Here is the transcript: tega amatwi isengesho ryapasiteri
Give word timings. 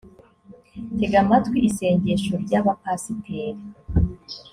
tega 0.97 1.17
amatwi 1.23 1.57
isengesho 1.69 2.33
ryapasiteri 2.43 3.61